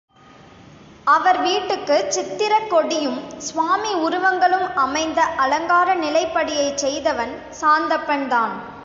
[1.07, 8.55] அவர் வீட்டுக்குச் சித்திரக்கொடியும், சுவாமி உருவங்களும் அமைந்த அலங்கார நிலைப்படியைச் செய்தவன் சாந்தப்பன்தான்.